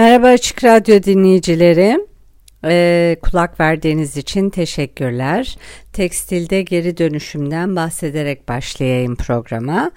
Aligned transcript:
Merhaba 0.00 0.26
Açık 0.26 0.64
Radyo 0.64 1.02
dinleyicileri. 1.02 2.06
Ee, 2.64 3.16
kulak 3.22 3.60
verdiğiniz 3.60 4.16
için 4.16 4.50
teşekkürler. 4.50 5.56
Tekstilde 5.92 6.62
geri 6.62 6.96
dönüşümden 6.96 7.76
bahsederek 7.76 8.48
başlayayım 8.48 9.16
programa. 9.16 9.90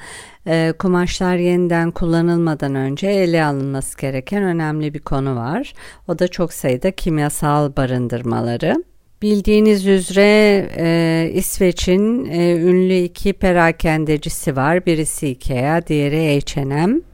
Ee, 0.48 0.73
kumaşlar 0.79 1.35
yeniden 1.35 1.91
kullanılmadan 1.91 2.76
önce 2.76 3.07
ele 3.07 3.45
alınması 3.45 3.98
gereken 3.98 4.43
önemli 4.43 4.93
bir 4.93 4.99
konu 4.99 5.35
var. 5.35 5.73
O 6.07 6.20
da 6.20 6.27
çok 6.27 6.54
sayıda 6.54 6.91
kimyasal 6.91 7.76
barındırmaları. 7.76 8.84
Bildiğiniz 9.21 9.88
üzere 9.88 10.70
e, 10.77 11.31
İsveç'in 11.34 12.26
e, 12.26 12.55
ünlü 12.55 12.96
iki 12.96 13.34
perakendecisi 13.34 14.55
var. 14.55 14.85
Birisi 14.85 15.27
Ikea, 15.27 15.87
diğeri 15.87 16.41
H&M. 16.41 17.12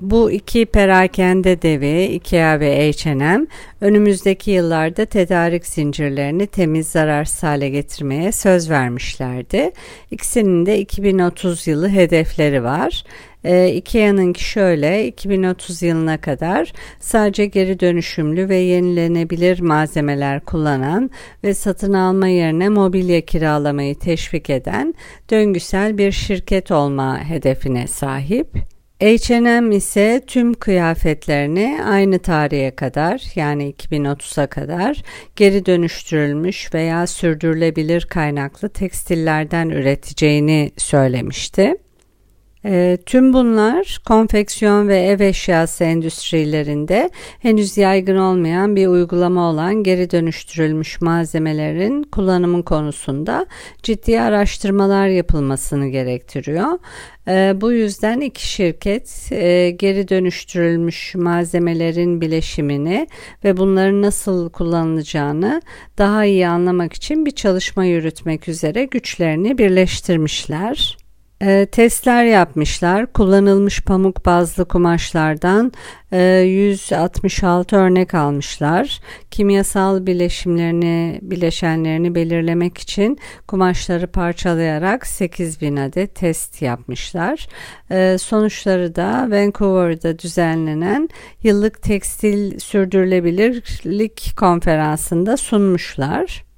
Bu 0.00 0.30
iki 0.30 0.66
perakende 0.66 1.62
devi 1.62 2.04
IKEA 2.04 2.60
ve 2.60 2.92
H&M 2.92 3.46
önümüzdeki 3.80 4.50
yıllarda 4.50 5.04
tedarik 5.04 5.66
zincirlerini 5.66 6.46
temiz 6.46 6.88
zararsız 6.88 7.42
hale 7.42 7.68
getirmeye 7.68 8.32
söz 8.32 8.70
vermişlerdi. 8.70 9.70
İkisinin 10.10 10.66
de 10.66 10.78
2030 10.78 11.66
yılı 11.66 11.88
hedefleri 11.88 12.64
var. 12.64 13.04
E, 13.44 13.68
Ikea'nınki 13.74 14.44
şöyle 14.44 15.06
2030 15.06 15.82
yılına 15.82 16.20
kadar 16.20 16.72
sadece 17.00 17.46
geri 17.46 17.80
dönüşümlü 17.80 18.48
ve 18.48 18.56
yenilenebilir 18.56 19.60
malzemeler 19.60 20.40
kullanan 20.40 21.10
ve 21.44 21.54
satın 21.54 21.92
alma 21.92 22.28
yerine 22.28 22.68
mobilya 22.68 23.20
kiralamayı 23.20 23.98
teşvik 23.98 24.50
eden 24.50 24.94
döngüsel 25.30 25.98
bir 25.98 26.12
şirket 26.12 26.70
olma 26.70 27.24
hedefine 27.24 27.86
sahip. 27.86 28.79
H&M 29.00 29.74
ise 29.74 30.22
tüm 30.26 30.54
kıyafetlerini 30.54 31.80
aynı 31.84 32.18
tarihe 32.18 32.70
kadar 32.70 33.22
yani 33.34 33.72
2030'a 33.72 34.46
kadar 34.46 35.02
geri 35.36 35.66
dönüştürülmüş 35.66 36.74
veya 36.74 37.06
sürdürülebilir 37.06 38.02
kaynaklı 38.04 38.68
tekstillerden 38.68 39.68
üreteceğini 39.68 40.70
söylemişti. 40.76 41.76
E, 42.64 42.98
tüm 43.06 43.32
bunlar 43.32 44.00
konfeksiyon 44.06 44.88
ve 44.88 44.98
ev 44.98 45.20
eşyası 45.20 45.84
endüstrilerinde 45.84 47.10
henüz 47.38 47.76
yaygın 47.76 48.16
olmayan 48.16 48.76
bir 48.76 48.86
uygulama 48.86 49.50
olan 49.50 49.82
geri 49.82 50.10
dönüştürülmüş 50.10 51.00
malzemelerin 51.00 52.02
kullanımı 52.02 52.64
konusunda 52.64 53.46
ciddi 53.82 54.20
araştırmalar 54.20 55.08
yapılmasını 55.08 55.88
gerektiriyor. 55.88 56.78
E, 57.28 57.60
bu 57.60 57.72
yüzden 57.72 58.20
iki 58.20 58.48
şirket 58.48 59.28
e, 59.32 59.70
geri 59.70 60.08
dönüştürülmüş 60.08 61.14
malzemelerin 61.14 62.20
bileşimini 62.20 63.06
ve 63.44 63.56
bunların 63.56 64.02
nasıl 64.02 64.50
kullanılacağını 64.50 65.62
daha 65.98 66.24
iyi 66.24 66.48
anlamak 66.48 66.92
için 66.92 67.26
bir 67.26 67.30
çalışma 67.30 67.84
yürütmek 67.84 68.48
üzere 68.48 68.84
güçlerini 68.84 69.58
birleştirmişler. 69.58 70.99
E, 71.42 71.66
testler 71.66 72.24
yapmışlar. 72.24 73.12
Kullanılmış 73.12 73.80
pamuk 73.80 74.26
bazlı 74.26 74.64
kumaşlardan 74.68 75.72
e, 76.12 76.22
166 76.40 77.76
örnek 77.76 78.14
almışlar. 78.14 79.00
Kimyasal 79.30 80.06
bileşimlerini, 80.06 81.18
bileşenlerini 81.22 82.14
belirlemek 82.14 82.78
için 82.78 83.18
kumaşları 83.48 84.06
parçalayarak 84.06 85.06
8000 85.06 85.76
adet 85.76 86.14
test 86.14 86.62
yapmışlar. 86.62 87.48
E, 87.90 88.18
sonuçları 88.18 88.94
da 88.94 89.28
Vancouver'da 89.30 90.18
düzenlenen 90.18 91.08
yıllık 91.42 91.82
tekstil 91.82 92.58
sürdürülebilirlik 92.58 94.32
konferansında 94.36 95.36
sunmuşlar. 95.36 96.49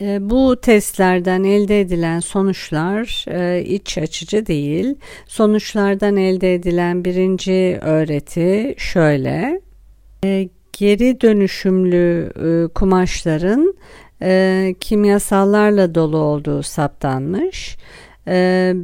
E, 0.00 0.30
bu 0.30 0.56
testlerden 0.56 1.44
elde 1.44 1.80
edilen 1.80 2.20
sonuçlar 2.20 3.24
e, 3.28 3.64
iç 3.64 3.98
açıcı 3.98 4.46
değil. 4.46 4.94
Sonuçlardan 5.26 6.16
elde 6.16 6.54
edilen 6.54 7.04
birinci 7.04 7.78
öğreti 7.82 8.74
şöyle. 8.78 9.60
E, 10.24 10.48
geri 10.72 11.20
dönüşümlü 11.20 12.32
kumaşların 12.74 13.74
kimyasallarla 14.80 15.94
dolu 15.94 16.16
olduğu 16.16 16.62
saptanmış. 16.62 17.76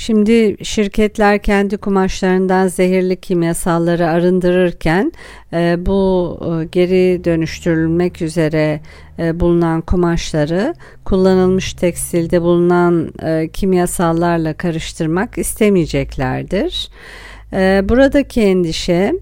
Şimdi 0.00 0.64
şirketler 0.64 1.42
kendi 1.42 1.76
kumaşlarından 1.76 2.68
zehirli 2.68 3.16
kimyasalları 3.16 4.08
arındırırken 4.08 5.12
e, 5.52 5.76
bu 5.86 6.38
e, 6.42 6.64
geri 6.64 7.24
dönüştürülmek 7.24 8.22
üzere 8.22 8.80
e, 9.18 9.40
bulunan 9.40 9.80
kumaşları 9.80 10.74
kullanılmış 11.04 11.72
tekstilde 11.72 12.42
bulunan 12.42 13.12
kimyasallarla 13.52 14.54
karıştırmak 14.54 15.38
istemeyeceklerdir. 15.38 16.88
Buradaki 17.88 18.40
endişe 18.40 19.12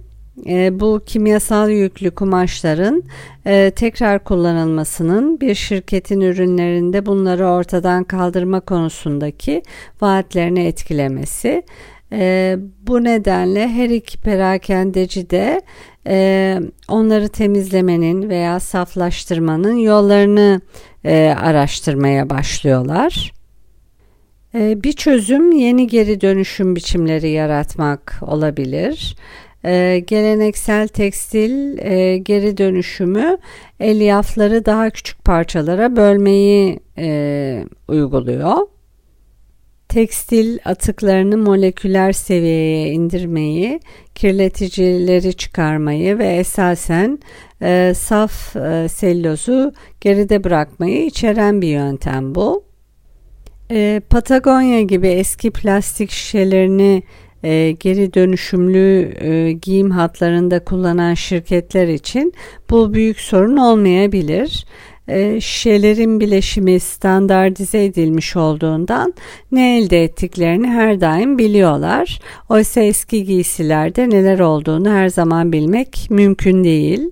e, 0.47 0.81
bu 0.81 1.01
kimyasal 1.07 1.71
yüklü 1.71 2.11
kumaşların 2.11 3.03
e, 3.47 3.71
tekrar 3.71 4.25
kullanılmasının 4.25 5.41
bir 5.41 5.55
şirketin 5.55 6.21
ürünlerinde 6.21 7.07
bunları 7.07 7.47
ortadan 7.47 8.05
kaldırma 8.05 8.61
konusundaki 8.61 9.63
vaatlerini 10.01 10.67
etkilemesi. 10.67 11.63
E, 12.13 12.57
bu 12.87 13.05
nedenle 13.05 13.69
her 13.69 13.91
iki 13.91 14.19
perakendeci 14.21 15.31
de 15.31 15.63
e, 16.07 16.59
onları 16.89 17.29
temizlemenin 17.29 18.29
veya 18.29 18.61
saflaştırmanın 18.61 19.77
yollarını 19.77 20.61
e, 21.05 21.35
araştırmaya 21.41 22.31
başlıyorlar. 22.31 23.33
E, 24.55 24.83
bir 24.83 24.93
çözüm 24.93 25.53
yeni 25.53 25.87
geri 25.87 26.21
dönüşüm 26.21 26.77
biçimleri 26.77 27.31
yaratmak 27.31 28.19
olabilir. 28.23 29.17
Ee, 29.67 30.05
geleneksel 30.07 30.89
tekstil 30.89 31.79
e, 31.79 32.19
geri 32.19 32.57
dönüşümü 32.57 33.39
elyafları 33.81 34.65
daha 34.65 34.91
küçük 34.91 35.25
parçalara 35.25 35.97
bölmeyi 35.97 36.81
e, 36.99 37.65
uyguluyor. 37.89 38.57
tekstil 39.89 40.59
atıklarını 40.65 41.37
moleküler 41.39 42.13
seviyeye 42.13 42.91
indirmeyi, 42.91 43.81
kirleticileri 44.15 45.35
çıkarmayı 45.35 46.19
ve 46.19 46.27
esasen 46.27 47.19
e, 47.63 47.93
saf 47.97 48.57
e, 48.57 48.89
sellozu 48.89 49.73
geride 50.01 50.45
bırakmayı 50.45 51.07
içeren 51.07 51.63
bir 51.63 51.69
yöntem 51.69 52.35
bu. 52.35 52.65
E, 53.71 54.01
Patagonya 54.11 54.83
gibi 54.83 55.09
eski 55.09 55.51
plastik 55.51 56.11
şişelerini 56.11 57.03
e, 57.43 57.71
geri 57.81 58.15
dönüşümlü 58.15 59.15
e, 59.21 59.53
giyim 59.53 59.91
hatlarında 59.91 60.65
kullanan 60.65 61.15
şirketler 61.15 61.89
için 61.89 62.33
bu 62.71 62.95
büyük 62.95 63.21
sorun 63.21 63.57
olmayabilir. 63.57 64.67
E, 65.09 65.41
şişelerin 65.41 66.21
bileşimi 66.21 66.81
standartize 66.81 67.85
edilmiş 67.85 68.37
olduğundan 68.37 69.15
ne 69.53 69.79
elde 69.79 70.05
ettiklerini 70.05 70.67
her 70.67 71.01
daim 71.01 71.39
biliyorlar. 71.39 72.21
Oysa 72.49 72.81
eski 72.81 73.25
giysilerde 73.25 74.11
neler 74.11 74.39
olduğunu 74.39 74.91
her 74.91 75.09
zaman 75.09 75.53
bilmek 75.53 76.07
mümkün 76.11 76.65
değil. 76.65 77.11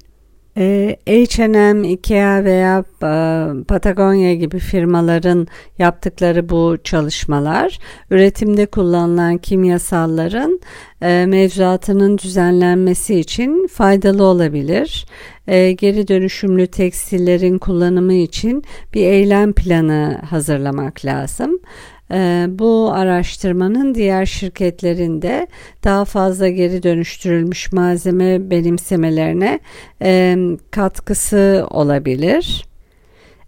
H&M, 0.56 1.88
Ikea 1.88 2.44
veya 2.44 2.84
e, 3.02 3.64
Patagonya 3.64 4.34
gibi 4.34 4.58
firmaların 4.58 5.46
yaptıkları 5.78 6.48
bu 6.48 6.76
çalışmalar 6.84 7.78
üretimde 8.10 8.66
kullanılan 8.66 9.38
kimyasalların 9.38 10.60
e, 11.02 11.26
mevzuatının 11.26 12.18
düzenlenmesi 12.18 13.20
için 13.20 13.66
faydalı 13.66 14.24
olabilir. 14.24 15.06
E, 15.46 15.72
geri 15.72 16.08
dönüşümlü 16.08 16.66
tekstillerin 16.66 17.58
kullanımı 17.58 18.14
için 18.14 18.64
bir 18.94 19.06
eylem 19.06 19.52
planı 19.52 20.20
hazırlamak 20.30 21.04
lazım. 21.04 21.60
Ee, 22.10 22.46
bu 22.48 22.92
araştırmanın 22.94 23.94
diğer 23.94 24.26
şirketlerinde 24.26 25.46
daha 25.84 26.04
fazla 26.04 26.48
geri 26.48 26.82
dönüştürülmüş 26.82 27.72
malzeme 27.72 28.50
benimsemelerine 28.50 29.60
e, 30.02 30.36
katkısı 30.70 31.66
olabilir. 31.70 32.64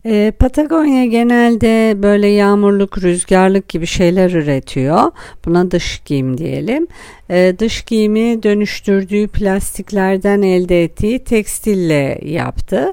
E, 0.06 0.32
Patagonya 0.38 1.04
genelde 1.04 2.02
böyle 2.02 2.26
yağmurluk, 2.26 3.02
rüzgarlık 3.02 3.68
gibi 3.68 3.86
şeyler 3.86 4.30
üretiyor. 4.30 5.12
Buna 5.44 5.70
dış 5.70 6.02
giyim 6.04 6.38
diyelim. 6.38 6.86
E, 7.30 7.54
dış 7.58 7.82
giyimi 7.82 8.42
dönüştürdüğü 8.42 9.28
plastiklerden 9.28 10.42
elde 10.42 10.84
ettiği 10.84 11.24
tekstille 11.24 12.18
yaptı. 12.22 12.92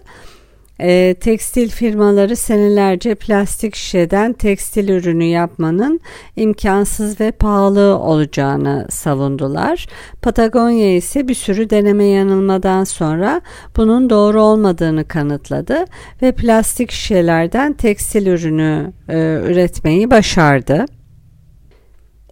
E, 0.83 1.15
tekstil 1.19 1.69
firmaları 1.69 2.35
senelerce 2.35 3.15
plastik 3.15 3.75
şişeden 3.75 4.33
tekstil 4.33 4.89
ürünü 4.89 5.23
yapmanın 5.23 5.99
imkansız 6.35 7.19
ve 7.19 7.31
pahalı 7.31 7.97
olacağını 7.97 8.87
savundular. 8.89 9.87
Patagonya 10.21 10.95
ise 10.95 11.27
bir 11.27 11.33
sürü 11.33 11.69
deneme 11.69 12.05
yanılmadan 12.05 12.83
sonra 12.83 13.41
bunun 13.77 14.09
doğru 14.09 14.41
olmadığını 14.41 15.07
kanıtladı 15.07 15.85
ve 16.21 16.31
plastik 16.31 16.91
şişelerden 16.91 17.73
tekstil 17.73 18.27
ürünü 18.27 18.93
e, 19.09 19.15
üretmeyi 19.43 20.11
başardı. 20.11 20.85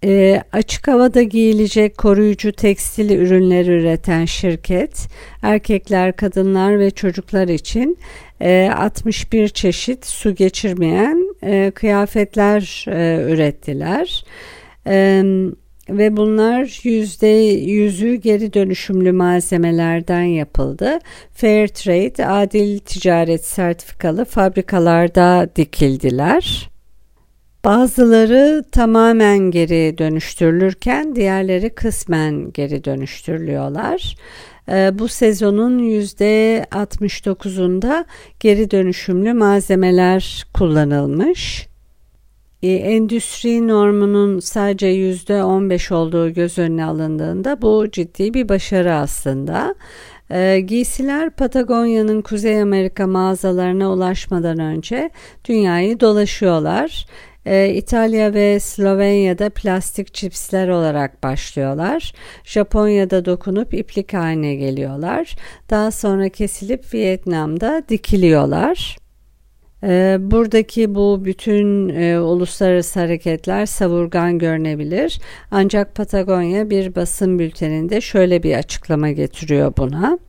E, 0.03 0.44
açık 0.51 0.88
havada 0.88 1.24
giyilecek 1.24 1.98
koruyucu 1.98 2.51
tekstil 2.51 3.09
ürünleri 3.09 3.71
üreten 3.71 4.25
şirket 4.25 5.07
erkekler, 5.42 6.15
kadınlar 6.15 6.80
ve 6.80 6.92
çocuklar 6.92 7.48
için 7.48 7.98
e, 8.42 8.69
61 8.75 9.50
çeşit 9.50 10.06
su 10.06 10.36
geçirmeyen 10.36 11.36
e, 11.44 11.71
kıyafetler 11.71 12.86
e, 12.88 13.31
ürettiler. 13.31 14.25
E, 14.88 15.24
ve 15.89 16.18
bunlar 16.18 16.80
yüzde 16.83 17.27
yüzü 17.27 18.15
geri 18.15 18.54
dönüşümlü 18.54 19.12
malzemelerden 19.12 20.24
yapıldı. 20.24 21.00
Fair 21.33 21.68
Trade, 21.68 22.27
adil 22.27 22.80
ticaret 22.80 23.45
sertifikalı 23.45 24.25
fabrikalarda 24.25 25.50
dikildiler. 25.56 26.70
Bazıları 27.66 28.63
tamamen 28.72 29.52
geri 29.52 29.98
dönüştürülürken 29.98 31.16
diğerleri 31.16 31.69
kısmen 31.69 32.52
geri 32.52 32.84
dönüştürülüyorlar. 32.84 34.16
Ee, 34.69 34.92
bu 35.00 35.08
sezonun 35.08 35.80
%69'unda 35.80 38.06
geri 38.40 38.72
dönüşümlü 38.72 39.34
malzemeler 39.34 40.46
kullanılmış. 40.54 41.68
Ee, 42.63 42.72
endüstri 42.72 43.68
normunun 43.68 44.40
sadece 44.40 44.88
%15 44.88 45.94
olduğu 45.94 46.34
göz 46.34 46.57
önüne 46.57 46.86
alındığında 46.86 47.62
bu 47.62 47.92
ciddi 47.92 48.34
bir 48.34 48.50
başarı 48.50 48.94
aslında. 48.94 49.75
E, 50.31 50.60
giysiler 50.60 51.30
Patagonya'nın 51.30 52.22
Kuzey 52.22 52.62
Amerika 52.62 53.07
mağazalarına 53.07 53.92
ulaşmadan 53.92 54.60
önce 54.60 55.10
dünyayı 55.46 56.00
dolaşıyorlar. 56.00 57.06
E, 57.46 57.74
İtalya 57.74 58.34
ve 58.34 58.60
Slovenya'da 58.60 59.50
plastik 59.50 60.14
çipsler 60.14 60.68
olarak 60.68 61.24
başlıyorlar. 61.24 62.14
Japonya'da 62.44 63.26
dokunup 63.26 63.74
iplik 63.74 64.14
haline 64.14 64.56
geliyorlar. 64.56 65.36
Daha 65.70 65.92
sonra 65.92 66.30
kesilip 66.30 66.94
Vietnam'da 66.94 67.84
dikiliyorlar. 67.90 68.98
Ee, 69.84 70.18
buradaki 70.20 70.96
bu 70.96 71.26
bütün 71.26 71.90
e, 71.90 72.20
uluslararası 72.20 73.00
hareketler 73.00 73.66
savurgan 73.66 74.40
görünebilir. 74.40 75.20
Ancak 75.52 75.96
Patagonya 75.96 76.70
bir 76.70 76.96
basın 76.96 77.40
bülteninde 77.40 78.02
şöyle 78.02 78.44
bir 78.44 78.56
açıklama 78.56 79.12
getiriyor 79.12 79.74
buna. 79.78 80.20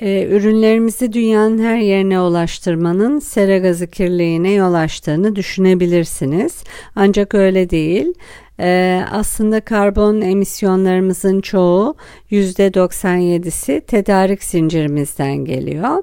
E, 0.00 0.26
ürünlerimizi 0.30 1.12
dünyanın 1.12 1.58
her 1.58 1.76
yerine 1.76 2.20
ulaştırmanın 2.20 3.18
sera 3.18 3.58
gazı 3.58 3.86
kirliliğine 3.86 4.52
yol 4.52 4.74
açtığını 4.74 5.36
düşünebilirsiniz. 5.36 6.64
Ancak 6.96 7.34
öyle 7.34 7.70
değil. 7.70 8.14
E, 8.60 9.02
aslında 9.10 9.60
karbon 9.60 10.20
emisyonlarımızın 10.20 11.40
çoğu 11.40 11.96
%97'si 12.30 13.80
tedarik 13.80 14.44
zincirimizden 14.44 15.36
geliyor. 15.36 16.02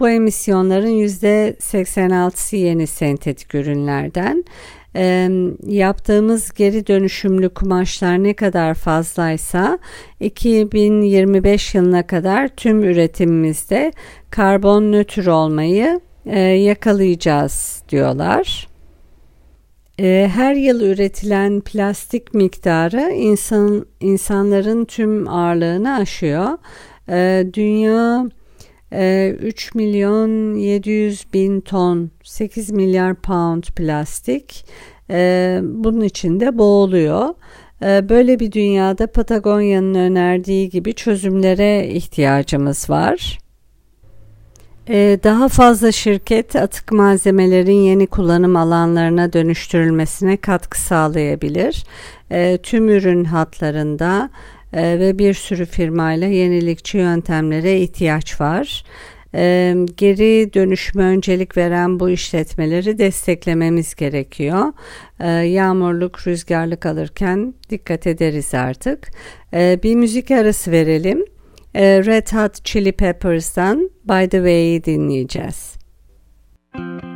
Bu 0.00 0.08
emisyonların 0.08 0.90
%86'sı 0.90 2.56
yeni 2.56 2.86
sentetik 2.86 3.54
ürünlerden 3.54 4.44
e, 4.96 5.30
yaptığımız 5.66 6.52
geri 6.52 6.86
dönüşümlü 6.86 7.48
kumaşlar 7.48 8.22
ne 8.22 8.34
kadar 8.34 8.74
fazlaysa 8.74 9.78
2025 10.20 11.74
yılına 11.74 12.06
kadar 12.06 12.48
tüm 12.48 12.82
üretimimizde 12.82 13.92
karbon 14.30 14.92
nötr 14.92 15.26
olmayı 15.26 16.00
e, 16.26 16.40
yakalayacağız 16.40 17.82
diyorlar. 17.88 18.68
E, 20.00 20.30
her 20.34 20.54
yıl 20.54 20.80
üretilen 20.80 21.60
plastik 21.60 22.34
miktarı 22.34 23.10
insan 23.10 23.86
insanların 24.00 24.84
tüm 24.84 25.28
ağırlığını 25.28 25.94
aşıyor. 25.94 26.58
E, 27.08 27.46
dünya 27.52 28.26
3 28.92 29.74
milyon 29.74 30.54
700 30.54 31.26
bin 31.34 31.60
ton 31.60 32.10
8 32.22 32.70
milyar 32.70 33.14
pound 33.14 33.62
plastik 33.76 34.66
bunun 35.62 36.00
içinde 36.00 36.58
boğuluyor. 36.58 37.28
Böyle 37.82 38.40
bir 38.40 38.52
dünyada 38.52 39.06
Patagonya'nın 39.06 39.94
önerdiği 39.94 40.70
gibi 40.70 40.94
çözümlere 40.94 41.88
ihtiyacımız 41.88 42.90
var. 42.90 43.38
Daha 45.24 45.48
fazla 45.48 45.92
şirket 45.92 46.56
atık 46.56 46.92
malzemelerin 46.92 47.72
yeni 47.72 48.06
kullanım 48.06 48.56
alanlarına 48.56 49.32
dönüştürülmesine 49.32 50.36
katkı 50.36 50.80
sağlayabilir. 50.80 51.84
Tüm 52.62 52.88
ürün 52.88 53.24
hatlarında 53.24 54.30
e, 54.72 54.98
ve 55.00 55.18
bir 55.18 55.34
sürü 55.34 55.66
firmayla 55.66 56.28
yenilikçi 56.28 56.98
yöntemlere 56.98 57.80
ihtiyaç 57.80 58.40
var. 58.40 58.84
E, 59.34 59.74
geri 59.96 60.54
dönüşüme 60.54 61.04
öncelik 61.04 61.56
veren 61.56 62.00
bu 62.00 62.10
işletmeleri 62.10 62.98
desteklememiz 62.98 63.94
gerekiyor. 63.94 64.72
E, 65.20 65.28
yağmurluk, 65.28 66.26
rüzgarlık 66.26 66.86
alırken 66.86 67.54
dikkat 67.70 68.06
ederiz 68.06 68.54
artık. 68.54 69.08
Bir 69.52 69.94
müzik 69.94 70.30
arası 70.30 70.70
verelim. 70.70 71.24
Red 71.74 72.32
Hot 72.32 72.64
Chili 72.64 72.92
Peppers'tan 72.92 73.90
By 74.04 74.28
The 74.28 74.38
Way'i 74.38 74.84
dinleyeceğiz. 74.84 75.74
Müzik 76.74 77.09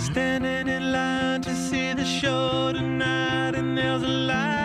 Standing 0.00 0.66
in 0.68 0.92
line 0.92 1.42
to 1.42 1.54
see 1.54 1.92
the 1.92 2.04
show 2.04 2.72
tonight, 2.72 3.54
and 3.54 3.76
there's 3.76 4.02
a 4.02 4.08
light 4.08 4.59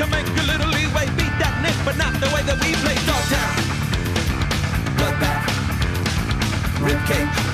to 0.00 0.06
make 0.06 0.26
a 0.26 0.42
little 0.44 0.68
leeway. 0.68 1.04
Beat 1.14 1.34
that 1.40 1.60
Nick, 1.60 1.76
but 1.84 1.94
not 1.98 2.14
the 2.20 2.28
way 2.34 2.42
that 2.48 2.56
we 2.64 2.72
play. 2.80 2.96
Dogtown. 3.04 3.52
Bloodbath. 4.96 5.44
Ribcage. 6.80 7.49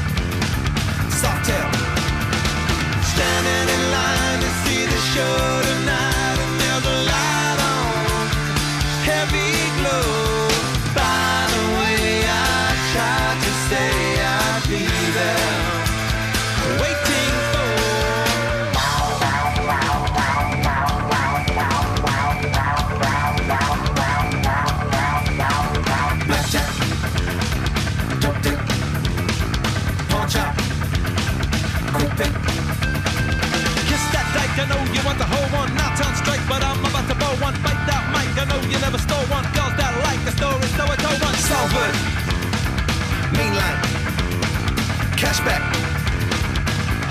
cashback. 45.26 45.62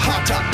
Hot 0.05 0.23
top. 0.29 0.45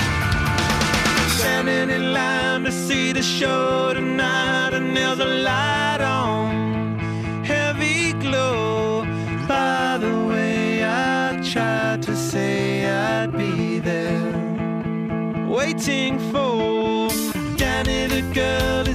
Standing 1.39 1.89
in 1.95 2.13
line 2.13 2.63
to 2.63 2.71
see 2.71 3.11
the 3.11 3.21
show 3.21 3.93
tonight, 3.93 4.73
and 4.73 4.97
there's 4.97 5.19
a 5.19 5.31
light 5.49 6.01
on. 6.01 6.99
Heavy 7.43 8.13
glow. 8.13 9.05
By 9.47 9.99
the 9.99 10.15
way, 10.31 10.83
I 10.83 11.39
tried 11.51 12.01
to 12.03 12.15
say 12.15 12.89
I'd 12.89 13.31
be 13.43 13.79
there. 13.79 14.33
Waiting 15.47 16.17
for 16.31 17.09
Danny 17.57 18.07
the 18.07 18.23
girl. 18.33 18.90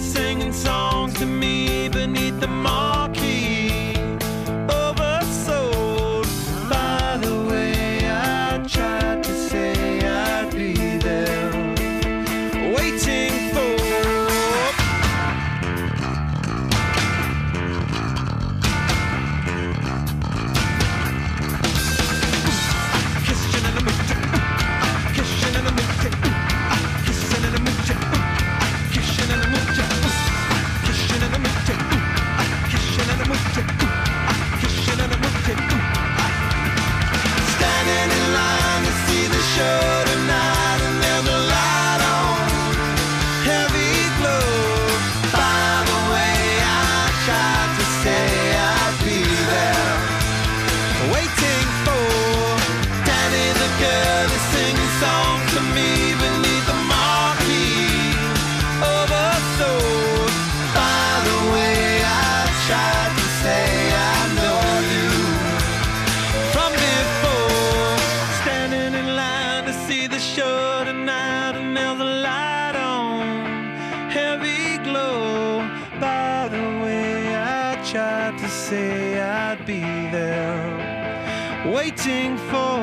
Waiting 81.73 82.37
for. 82.51 82.77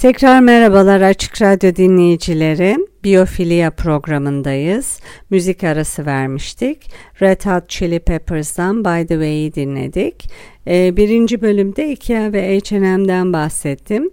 Tekrar 0.00 0.40
merhabalar 0.40 1.00
Açık 1.00 1.42
Radyo 1.42 1.76
dinleyicileri. 1.76 2.76
Biyofilya 3.04 3.70
programındayız. 3.70 5.00
Müzik 5.30 5.64
arası 5.64 6.06
vermiştik. 6.06 6.90
Red 7.22 7.44
Hot 7.44 7.68
Chili 7.68 8.00
Peppers'dan 8.00 8.84
By 8.84 9.06
The 9.06 9.14
Way'i 9.14 9.54
dinledik. 9.54 10.30
Ee, 10.66 10.96
birinci 10.96 11.42
bölümde 11.42 11.92
Ikea 11.92 12.32
ve 12.32 12.58
H&M'den 12.58 13.32
bahsettim. 13.32 14.10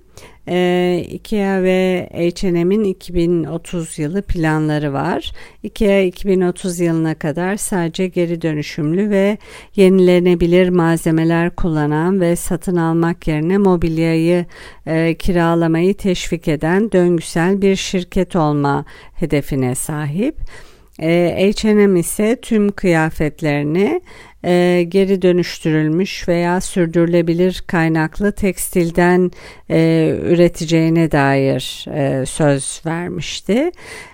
Ee, 0.50 1.06
Ikea 1.12 1.63
ve 1.63 2.10
H&M'in 2.13 2.84
2030 2.84 4.00
yılı 4.00 4.22
planları 4.22 4.94
var. 4.94 5.32
Ikea 5.63 6.01
2030 6.01 6.80
yılına 6.80 7.16
kadar 7.16 7.56
sadece 7.56 8.08
geri 8.08 8.42
dönüşümlü 8.42 9.10
ve 9.10 9.38
yenilenebilir 9.75 10.70
malzemeler 10.70 11.56
kullanan 11.56 12.22
ve 12.22 12.36
satın 12.36 12.75
almak 12.75 13.27
yerine 13.27 13.58
mobilyayı 13.58 14.46
e, 14.86 15.16
kiralamayı 15.16 15.94
teşvik 15.94 16.48
eden 16.48 16.92
döngüsel 16.92 17.62
bir 17.62 17.75
şirket 17.75 18.36
olma 18.36 18.86
hedefine 19.13 19.75
sahip. 19.75 20.36
E, 21.01 21.54
H&M 21.56 22.00
ise 22.00 22.38
tüm 22.42 22.72
kıyafetlerini 22.72 24.01
e, 24.46 24.86
geri 24.88 25.22
dönüştürülmüş 25.22 26.27
veya 26.27 26.62
sürdürülebilir 26.62 27.63
kaynaklı 27.68 28.32
tekstilden 28.32 29.32
e, 29.70 30.12
üreteceğine 30.24 31.12
dair 31.12 31.86
e, 31.94 32.25
söz 32.25 32.82
vermişti. 32.86 33.72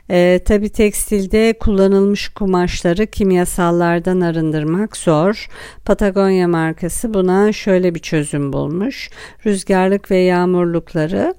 E, 0.09 0.39
Tabi 0.45 0.69
tekstilde 0.69 1.53
kullanılmış 1.59 2.29
kumaşları 2.29 3.07
kimyasallardan 3.07 4.21
arındırmak 4.21 4.97
zor. 4.97 5.47
Patagonya 5.85 6.47
markası 6.47 7.13
buna 7.13 7.51
şöyle 7.51 7.95
bir 7.95 7.99
çözüm 7.99 8.53
bulmuş. 8.53 9.09
Rüzgarlık 9.45 10.11
ve 10.11 10.17
yağmurlukları 10.17 11.33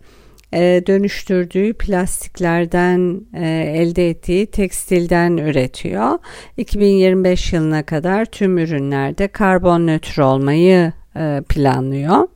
dönüştürdüğü 0.86 1.74
plastiklerden 1.74 3.20
e, 3.34 3.48
elde 3.76 4.10
ettiği 4.10 4.46
tekstilden 4.46 5.36
üretiyor. 5.36 6.18
2025 6.56 7.52
yılına 7.52 7.82
kadar 7.82 8.24
tüm 8.24 8.58
ürünlerde 8.58 9.28
karbon 9.28 9.86
nötr 9.86 10.18
olmayı 10.18 10.92
e, 11.16 11.42
planlıyor. 11.48 12.28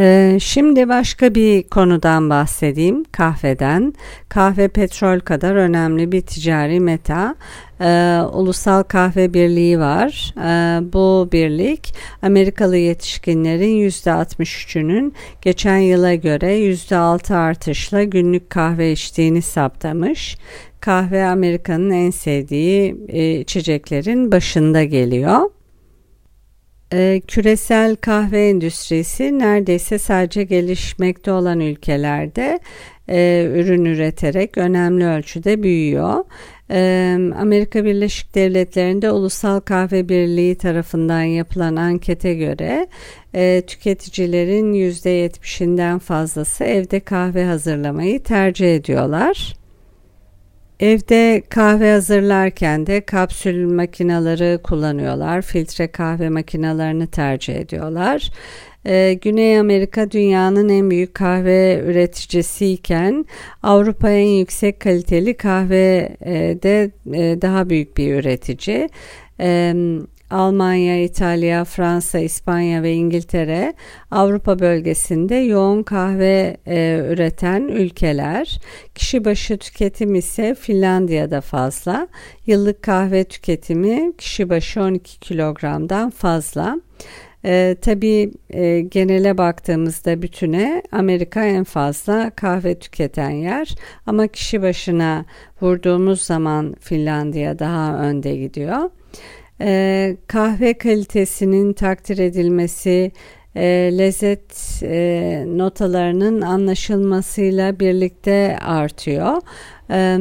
Ee, 0.00 0.38
şimdi 0.40 0.88
başka 0.88 1.34
bir 1.34 1.62
konudan 1.62 2.30
bahsedeyim 2.30 3.04
kahveden. 3.04 3.94
Kahve 4.28 4.68
petrol 4.68 5.20
kadar 5.20 5.54
önemli 5.54 6.12
bir 6.12 6.20
ticari 6.20 6.80
meta. 6.80 7.34
Ee, 7.80 8.20
Ulusal 8.32 8.82
Kahve 8.82 9.34
Birliği 9.34 9.78
var. 9.78 10.34
Ee, 10.36 10.92
bu 10.92 11.28
birlik 11.32 11.94
Amerikalı 12.22 12.76
yetişkinlerin 12.76 13.88
%63'ünün 13.88 15.14
geçen 15.42 15.78
yıla 15.78 16.14
göre 16.14 16.58
%6 16.58 17.36
artışla 17.36 18.02
günlük 18.02 18.50
kahve 18.50 18.92
içtiğini 18.92 19.42
saptamış. 19.42 20.38
Kahve 20.80 21.24
Amerika'nın 21.24 21.90
en 21.90 22.10
sevdiği 22.10 22.96
e, 23.08 23.40
içeceklerin 23.40 24.32
başında 24.32 24.84
geliyor. 24.84 25.57
E, 26.92 27.20
küresel 27.28 27.96
kahve 27.96 28.48
endüstrisi 28.48 29.38
neredeyse 29.38 29.98
sadece 29.98 30.44
gelişmekte 30.44 31.32
olan 31.32 31.60
ülkelerde 31.60 32.60
e, 33.08 33.50
ürün 33.54 33.84
üreterek 33.84 34.58
önemli 34.58 35.06
ölçüde 35.06 35.62
büyüyor. 35.62 36.24
E, 36.70 37.14
Amerika 37.40 37.84
Birleşik 37.84 38.34
Devletleri'nde 38.34 39.10
Ulusal 39.10 39.60
Kahve 39.60 40.08
Birliği 40.08 40.54
tarafından 40.54 41.22
yapılan 41.22 41.76
ankete 41.76 42.34
göre 42.34 42.86
e, 43.34 43.62
tüketicilerin 43.66 44.72
%70'inden 44.72 45.98
fazlası 45.98 46.64
evde 46.64 47.00
kahve 47.00 47.44
hazırlamayı 47.44 48.22
tercih 48.22 48.74
ediyorlar. 48.74 49.57
Evde 50.80 51.42
kahve 51.48 51.92
hazırlarken 51.92 52.86
de 52.86 53.00
kapsül 53.00 53.66
makineleri 53.66 54.62
kullanıyorlar. 54.62 55.42
Filtre 55.42 55.86
kahve 55.86 56.28
makinelerini 56.28 57.06
tercih 57.06 57.56
ediyorlar. 57.56 58.30
Ee, 58.86 59.18
Güney 59.22 59.58
Amerika 59.58 60.10
dünyanın 60.10 60.68
en 60.68 60.90
büyük 60.90 61.14
kahve 61.14 61.82
üreticisiyken 61.86 63.26
Avrupa 63.62 64.10
en 64.10 64.26
yüksek 64.26 64.80
kaliteli 64.80 65.34
kahve 65.34 66.16
e, 66.26 66.58
e, 66.64 67.42
daha 67.42 67.70
büyük 67.70 67.96
bir 67.96 68.14
üretici. 68.14 68.88
E, 69.40 69.74
Almanya, 70.30 71.02
İtalya, 71.02 71.64
Fransa, 71.64 72.18
İspanya 72.18 72.82
ve 72.82 72.92
İngiltere 72.92 73.74
Avrupa 74.10 74.58
bölgesinde 74.58 75.34
yoğun 75.34 75.82
kahve 75.82 76.56
e, 76.66 77.04
üreten 77.08 77.68
ülkeler. 77.68 78.60
Kişi 78.94 79.24
başı 79.24 79.58
tüketim 79.58 80.14
ise 80.14 80.54
Finlandiya'da 80.54 81.40
fazla. 81.40 82.08
Yıllık 82.46 82.82
kahve 82.82 83.24
tüketimi 83.24 84.16
kişi 84.18 84.50
başı 84.50 84.82
12 84.82 85.20
kilogramdan 85.20 86.10
fazla. 86.10 86.80
E, 87.44 87.76
tabii 87.82 88.30
e, 88.50 88.80
genele 88.80 89.38
baktığımızda 89.38 90.22
bütüne 90.22 90.82
Amerika 90.92 91.44
en 91.44 91.64
fazla 91.64 92.30
kahve 92.30 92.78
tüketen 92.78 93.30
yer 93.30 93.74
ama 94.06 94.26
kişi 94.26 94.62
başına 94.62 95.24
vurduğumuz 95.62 96.22
zaman 96.22 96.76
Finlandiya 96.80 97.58
daha 97.58 97.98
önde 97.98 98.36
gidiyor. 98.36 98.90
E, 99.60 100.16
kahve 100.26 100.78
kalitesinin 100.78 101.72
takdir 101.72 102.18
edilmesi, 102.18 103.12
e, 103.56 103.90
lezzet 103.98 104.82
e, 104.82 105.44
notalarının 105.46 106.40
anlaşılmasıyla 106.40 107.80
birlikte 107.80 108.58
artıyor. 108.60 109.36
E, 109.90 110.18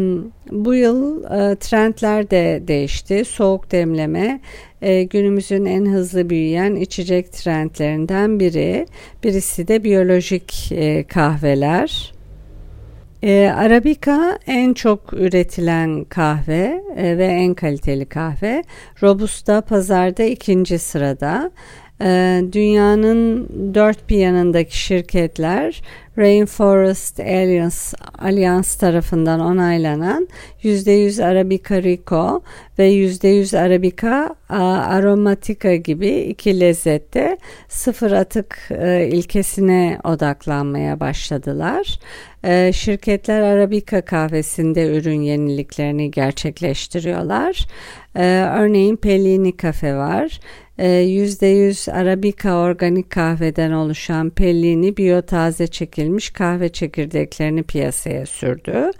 bu 0.51 0.75
yıl 0.75 1.23
e, 1.23 1.55
trendler 1.55 2.29
de 2.29 2.63
değişti. 2.67 3.25
Soğuk 3.25 3.71
demleme 3.71 4.41
e, 4.81 5.03
günümüzün 5.03 5.65
en 5.65 5.85
hızlı 5.85 6.29
büyüyen 6.29 6.75
içecek 6.75 7.33
trendlerinden 7.33 8.39
biri. 8.39 8.85
Birisi 9.23 9.67
de 9.67 9.83
biyolojik 9.83 10.71
e, 10.71 11.03
kahveler. 11.03 12.16
E, 13.23 13.53
Arabica 13.55 14.39
en 14.47 14.73
çok 14.73 15.13
üretilen 15.13 16.03
kahve 16.03 16.83
e, 16.97 17.17
ve 17.17 17.25
en 17.25 17.53
kaliteli 17.53 18.05
kahve. 18.05 18.63
Robusta 19.03 19.61
pazarda 19.61 20.23
ikinci 20.23 20.79
sırada. 20.79 21.51
E, 22.01 22.41
dünyanın 22.53 23.49
dört 23.73 24.09
bir 24.09 24.17
yanındaki 24.17 24.79
şirketler 24.79 25.81
Rainforest 26.17 27.19
Alliance, 27.19 27.75
Alliance 28.19 28.69
tarafından 28.79 29.39
onaylanan 29.39 30.27
%100 30.63 31.25
Arabica 31.25 31.83
Rico 31.83 32.41
ve 32.79 32.91
%100 32.91 33.59
Arabica 33.59 34.35
Aromatica 34.49 35.75
gibi 35.75 36.09
iki 36.09 36.59
lezzette 36.59 37.37
sıfır 37.67 38.11
atık 38.11 38.57
e, 38.71 39.07
ilkesine 39.07 39.99
odaklanmaya 40.03 40.99
başladılar. 40.99 41.99
E, 42.47 42.73
şirketler 42.73 43.41
Arabica 43.41 44.01
kahvesinde 44.01 44.97
ürün 44.97 45.21
yeniliklerini 45.21 46.11
gerçekleştiriyorlar. 46.11 47.65
E, 48.15 48.25
örneğin 48.59 48.95
Pellini 48.95 49.57
Kafe 49.57 49.95
var. 49.95 50.39
%100 50.79 51.91
Arabica 51.91 52.55
organik 52.55 53.09
kahveden 53.09 53.71
oluşan 53.71 54.29
Pellini 54.29 54.97
biyotaze 54.97 55.67
çekilmiş 55.67 56.29
kahve 56.29 56.69
çekirdeklerini 56.69 57.63
piyasaya 57.63 58.25
sürdü. 58.25 58.91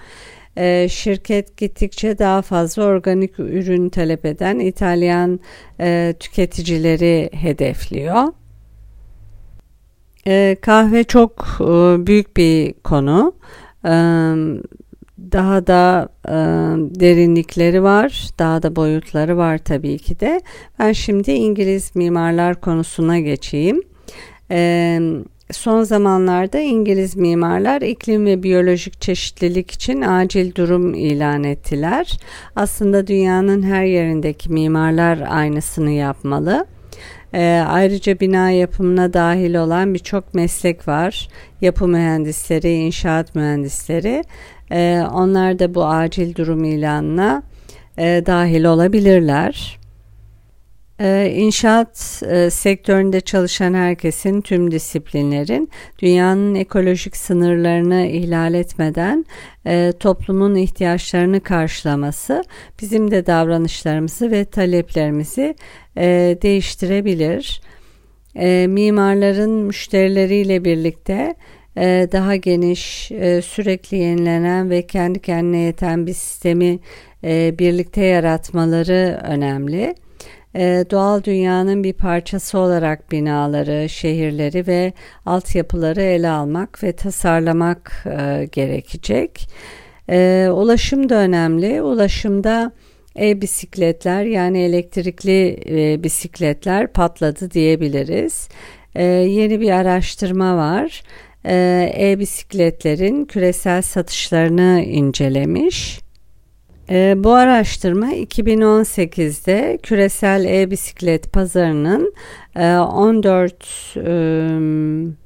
Şirket 0.89 1.57
gittikçe 1.57 2.17
daha 2.17 2.41
fazla 2.41 2.83
organik 2.83 3.39
ürün 3.39 3.89
talep 3.89 4.25
eden 4.25 4.59
İtalyan 4.59 5.39
e, 5.79 6.15
tüketicileri 6.19 7.29
hedefliyor. 7.33 8.23
E, 10.27 10.57
kahve 10.61 11.03
çok 11.03 11.57
e, 11.59 11.65
büyük 12.07 12.37
bir 12.37 12.73
konu. 12.73 13.33
E, 13.85 13.91
daha 15.31 15.67
da 15.67 16.09
e, 16.25 16.35
derinlikleri 16.99 17.83
var, 17.83 18.29
daha 18.39 18.63
da 18.63 18.75
boyutları 18.75 19.37
var 19.37 19.57
tabii 19.57 19.97
ki 19.97 20.19
de. 20.19 20.41
Ben 20.79 20.91
şimdi 20.91 21.31
İngiliz 21.31 21.95
mimarlar 21.95 22.61
konusuna 22.61 23.19
geçeyim. 23.19 23.81
E, 24.51 24.99
son 25.51 25.83
zamanlarda 25.83 26.59
İngiliz 26.59 27.15
mimarlar 27.15 27.81
iklim 27.81 28.25
ve 28.25 28.43
biyolojik 28.43 29.01
çeşitlilik 29.01 29.71
için 29.71 30.01
acil 30.01 30.55
durum 30.55 30.93
ilan 30.93 31.43
ettiler. 31.43 32.19
Aslında 32.55 33.07
dünyanın 33.07 33.63
her 33.63 33.83
yerindeki 33.83 34.51
mimarlar 34.51 35.23
aynısını 35.29 35.91
yapmalı. 35.91 36.65
E, 37.33 37.63
ayrıca 37.67 38.19
bina 38.19 38.49
yapımına 38.51 39.13
dahil 39.13 39.55
olan 39.55 39.93
birçok 39.93 40.33
meslek 40.33 40.87
var. 40.87 41.27
Yapı 41.61 41.87
mühendisleri, 41.87 42.73
inşaat 42.73 43.35
mühendisleri. 43.35 44.23
E, 44.71 45.03
onlar 45.13 45.59
da 45.59 45.75
bu 45.75 45.85
acil 45.85 46.35
durum 46.35 46.63
ilanına 46.63 47.43
e, 47.97 48.23
dahil 48.25 48.63
olabilirler. 48.63 49.79
Ee, 51.01 51.33
inşaat 51.35 52.23
e, 52.29 52.49
sektöründe 52.49 53.21
çalışan 53.21 53.73
herkesin 53.73 54.41
tüm 54.41 54.71
disiplinlerin 54.71 55.69
dünyanın 55.99 56.55
ekolojik 56.55 57.17
sınırlarını 57.17 58.05
ihlal 58.05 58.53
etmeden 58.53 59.25
e, 59.65 59.93
toplumun 59.99 60.55
ihtiyaçlarını 60.55 61.39
karşılaması 61.39 62.43
bizim 62.81 63.11
de 63.11 63.25
davranışlarımızı 63.25 64.31
ve 64.31 64.45
taleplerimizi 64.45 65.55
e, 65.97 66.37
değiştirebilir. 66.41 67.61
Mimarların 68.67 69.51
müşterileriyle 69.51 70.65
birlikte 70.65 71.35
daha 72.11 72.35
geniş, 72.35 73.11
sürekli 73.45 73.97
yenilenen 73.97 74.69
ve 74.69 74.87
kendi 74.87 75.19
kendine 75.19 75.57
yeten 75.57 76.07
bir 76.07 76.13
sistemi 76.13 76.79
birlikte 77.59 78.05
yaratmaları 78.05 79.21
önemli 79.23 79.95
e, 80.55 80.85
doğal 80.91 81.23
dünyanın 81.23 81.83
bir 81.83 81.93
parçası 81.93 82.57
olarak 82.57 83.11
binaları, 83.11 83.89
şehirleri 83.89 84.67
ve 84.67 84.93
altyapıları 85.25 86.01
ele 86.01 86.29
almak 86.29 86.83
ve 86.83 86.91
tasarlamak 86.91 88.05
e, 88.05 88.47
gerekecek. 88.51 89.49
E, 90.09 90.47
ulaşım 90.51 91.09
da 91.09 91.15
önemli. 91.15 91.81
Ulaşımda 91.81 92.71
e-bisikletler 93.19 94.23
yani 94.23 94.59
elektrikli 94.59 95.59
e, 95.69 96.03
bisikletler 96.03 96.87
patladı 96.87 97.51
diyebiliriz. 97.51 98.49
E, 98.95 99.03
yeni 99.03 99.61
bir 99.61 99.71
araştırma 99.71 100.57
var. 100.57 101.03
E-bisikletlerin 101.99 103.25
küresel 103.25 103.81
satışlarını 103.81 104.83
incelemiş. 104.83 105.99
E, 106.89 107.15
bu 107.17 107.33
araştırma 107.33 108.13
2018'de 108.13 109.79
küresel 109.83 110.45
e-bisiklet 110.45 111.33
pazarının 111.33 112.13
e, 112.55 112.75
14 112.75 113.53
e, 113.95 113.99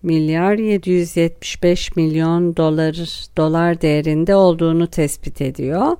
milyar 0.04 0.58
775 0.58 1.96
milyon 1.96 2.58
dolar 2.58 2.94
dolar 3.38 3.82
değerinde 3.82 4.36
olduğunu 4.36 4.88
tespit 4.88 5.42
ediyor. 5.42 5.98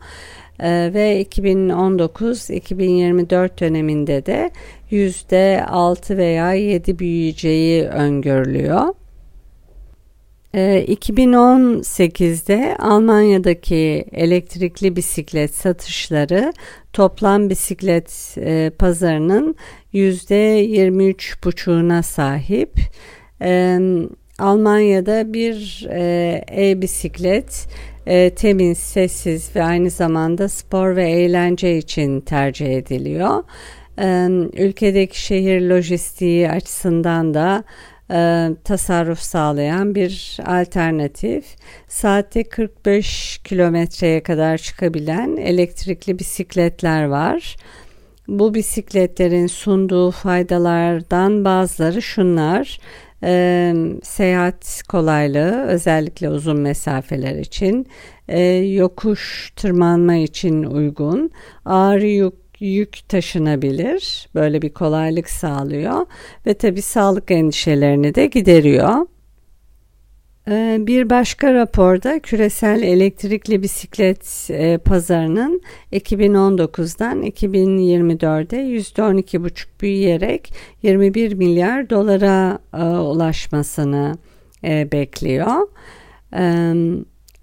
E, 0.60 0.92
ve 0.94 1.24
2019-2024 1.24 3.60
döneminde 3.60 4.26
de 4.26 4.52
%6 4.92 6.18
veya 6.18 6.54
7 6.54 7.00
büyüyeceği 7.00 7.84
öngörülüyor. 7.84 8.94
2018'de 10.54 12.54
ee, 12.54 12.76
Almanya'daki 12.80 14.06
elektrikli 14.12 14.96
bisiklet 14.96 15.56
satışları 15.56 16.54
toplam 16.94 17.50
bisiklet 17.50 18.36
e, 18.38 18.72
pazarının 18.80 19.56
%23,5'una 19.94 22.04
sahip. 22.04 22.74
Ee, 23.42 23.80
Almanya'da 24.40 25.34
bir 25.34 25.88
e, 25.90 26.44
e-bisiklet 26.52 27.68
e, 28.06 28.30
temiz, 28.30 28.78
sessiz 28.78 29.56
ve 29.56 29.64
aynı 29.64 29.90
zamanda 29.90 30.50
spor 30.50 30.96
ve 30.96 31.12
eğlence 31.12 31.78
için 31.78 32.22
tercih 32.22 32.78
ediliyor. 32.78 33.44
ülkedeki 34.58 35.22
şehir 35.22 35.62
lojistiği 35.62 36.50
açısından 36.50 37.34
da 37.34 37.64
e, 38.12 38.50
tasarruf 38.64 39.20
sağlayan 39.20 39.96
bir 39.96 40.38
alternatif. 40.46 41.46
Saatte 41.88 42.44
45 42.44 43.38
kilometreye 43.44 44.24
kadar 44.24 44.58
çıkabilen 44.58 45.38
elektrikli 45.38 46.20
bisikletler 46.20 47.06
var. 47.06 47.56
Bu 48.28 48.54
bisikletlerin 48.54 49.48
sunduğu 49.48 50.12
faydalardan 50.12 51.46
bazıları 51.46 52.02
şunlar. 52.02 52.80
E, 53.24 53.74
seyahat 54.04 54.84
kolaylığı 54.90 55.64
özellikle 55.68 56.30
uzun 56.30 56.60
mesafeler 56.60 57.36
için 57.36 57.88
e, 58.28 58.42
yokuş 58.54 59.54
tırmanma 59.56 60.16
için 60.16 60.64
uygun 60.64 61.32
ağır 61.66 62.02
yük 62.02 62.34
yük 62.62 63.10
taşınabilir. 63.10 64.30
Böyle 64.36 64.62
bir 64.62 64.70
kolaylık 64.70 65.30
sağlıyor 65.30 66.06
ve 66.46 66.54
tabii 66.54 66.82
sağlık 66.82 67.32
endişelerini 67.32 68.16
de 68.16 68.26
gideriyor. 68.26 69.06
Ee, 70.48 70.78
bir 70.80 71.10
başka 71.10 71.54
raporda 71.54 72.20
küresel 72.20 72.82
elektrikli 72.84 73.62
bisiklet 73.62 74.48
e, 74.50 74.78
pazarının 74.78 75.62
2019'dan 75.92 77.24
2024'e 77.24 78.78
%12,5 78.78 79.66
büyüyerek 79.82 80.54
21 80.84 81.34
milyar 81.34 81.90
dolara 81.90 82.60
e, 82.74 82.84
ulaşmasını 82.84 84.18
e, 84.64 84.92
bekliyor. 84.92 85.68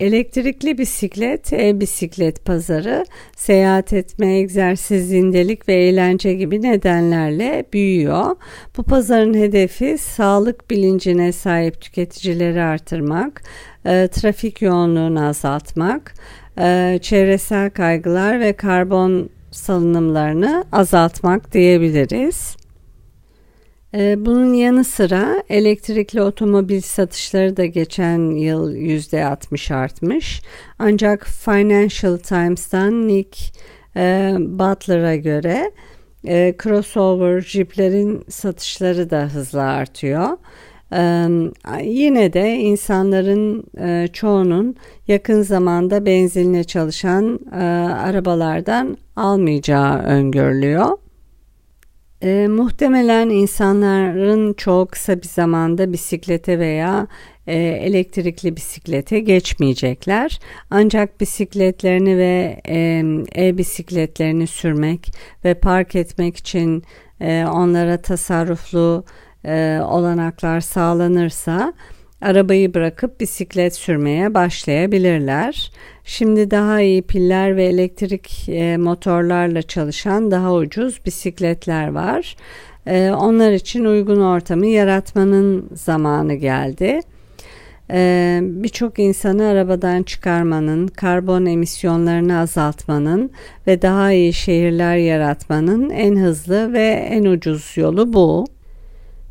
Elektrikli 0.00 0.78
bisiklet, 0.78 1.52
e-bisiklet 1.52 2.44
pazarı 2.44 3.04
seyahat 3.36 3.92
etme, 3.92 4.38
egzersiz, 4.38 5.08
zindelik 5.08 5.68
ve 5.68 5.74
eğlence 5.74 6.34
gibi 6.34 6.62
nedenlerle 6.62 7.64
büyüyor. 7.72 8.36
Bu 8.76 8.82
pazarın 8.82 9.34
hedefi 9.34 9.98
sağlık 9.98 10.70
bilincine 10.70 11.32
sahip 11.32 11.80
tüketicileri 11.80 12.62
artırmak, 12.62 13.42
e, 13.86 14.08
trafik 14.08 14.62
yoğunluğunu 14.62 15.26
azaltmak, 15.26 16.14
e, 16.58 16.98
çevresel 17.02 17.70
kaygılar 17.70 18.40
ve 18.40 18.52
karbon 18.52 19.30
salınımlarını 19.50 20.64
azaltmak 20.72 21.52
diyebiliriz. 21.52 22.56
Ee, 23.94 24.26
bunun 24.26 24.54
yanı 24.54 24.84
sıra 24.84 25.42
elektrikli 25.48 26.22
otomobil 26.22 26.80
satışları 26.80 27.56
da 27.56 27.66
geçen 27.66 28.30
yıl 28.30 28.74
%60 28.74 29.74
artmış. 29.74 30.42
Ancak 30.78 31.26
Financial 31.26 32.16
Times'tan 32.16 33.08
Nick 33.08 33.38
e, 33.96 34.34
Butler'a 34.38 35.16
göre 35.16 35.72
e, 36.26 36.54
crossover 36.62 37.40
jiplerin 37.40 38.24
satışları 38.28 39.10
da 39.10 39.22
hızla 39.22 39.62
artıyor. 39.62 40.28
Ee, 40.92 41.28
yine 41.84 42.32
de 42.32 42.54
insanların 42.54 43.64
e, 43.80 44.08
çoğunun 44.12 44.76
yakın 45.08 45.42
zamanda 45.42 46.06
benzinle 46.06 46.64
çalışan 46.64 47.40
arabalardan 48.04 48.96
almayacağı 49.16 49.98
öngörülüyor. 49.98 50.88
E, 52.22 52.48
muhtemelen 52.48 53.28
insanların 53.28 54.52
çok 54.52 54.92
kısa 54.92 55.22
bir 55.22 55.28
zamanda 55.28 55.92
bisiklete 55.92 56.58
veya 56.58 57.06
e, 57.46 57.56
elektrikli 57.56 58.56
bisiklete 58.56 59.20
geçmeyecekler. 59.20 60.38
Ancak 60.70 61.20
bisikletlerini 61.20 62.16
ve 62.16 62.60
e-bisikletlerini 63.36 64.46
sürmek 64.46 65.12
ve 65.44 65.54
park 65.54 65.94
etmek 65.94 66.36
için 66.36 66.82
e, 67.20 67.44
onlara 67.44 68.02
tasarruflu 68.02 69.04
e, 69.44 69.80
olanaklar 69.84 70.60
sağlanırsa 70.60 71.72
arabayı 72.20 72.74
bırakıp 72.74 73.20
bisiklet 73.20 73.74
sürmeye 73.74 74.34
başlayabilirler. 74.34 75.70
Şimdi 76.04 76.50
daha 76.50 76.80
iyi 76.80 77.02
piller 77.02 77.56
ve 77.56 77.64
elektrik 77.64 78.48
e, 78.48 78.76
motorlarla 78.76 79.62
çalışan 79.62 80.30
daha 80.30 80.54
ucuz 80.54 81.00
bisikletler 81.06 81.88
var. 81.88 82.36
E, 82.86 83.10
onlar 83.10 83.52
için 83.52 83.84
uygun 83.84 84.20
ortamı 84.20 84.66
yaratmanın 84.66 85.68
zamanı 85.74 86.34
geldi. 86.34 87.00
E, 87.90 88.40
Birçok 88.42 88.98
insanı 88.98 89.46
arabadan 89.46 90.02
çıkarmanın, 90.02 90.86
karbon 90.86 91.46
emisyonlarını 91.46 92.38
azaltmanın 92.38 93.30
ve 93.66 93.82
daha 93.82 94.12
iyi 94.12 94.32
şehirler 94.32 94.96
yaratmanın 94.96 95.90
en 95.90 96.16
hızlı 96.16 96.72
ve 96.72 97.08
en 97.10 97.24
ucuz 97.24 97.72
yolu 97.76 98.12
bu. 98.12 98.44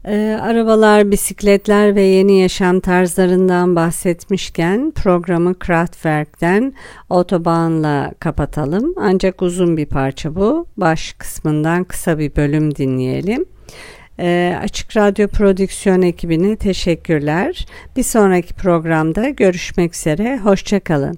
E, 0.08 0.40
arabalar, 0.42 1.12
bisikletler 1.12 1.96
ve 1.96 2.02
yeni 2.02 2.40
yaşam 2.40 2.80
tarzlarından 2.80 3.76
bahsetmişken 3.76 4.92
programı 4.92 5.60
Kraftwerk'ten 5.60 6.74
Autobahn'la 7.10 8.14
kapatalım. 8.20 8.94
Ancak 8.98 9.42
uzun 9.42 9.78
bir 9.78 9.86
parça 9.86 10.36
bu. 10.36 10.68
Baş 10.78 11.14
kısmından 11.14 11.84
kısa 11.84 12.20
bir 12.20 12.36
bölüm 12.36 12.76
dinleyelim. 12.76 13.46
E, 14.20 14.58
Açık 14.64 14.98
Radyo 14.98 15.28
Prodüksiyon 15.28 16.02
ekibine 16.02 16.56
teşekkürler. 16.56 17.66
Bir 17.96 18.04
sonraki 18.04 18.54
programda 18.54 19.30
görüşmek 19.30 19.96
üzere. 19.96 20.38
Hoşçakalın. 20.38 21.18